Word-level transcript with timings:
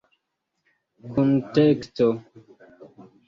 kunteksto 1.11 2.07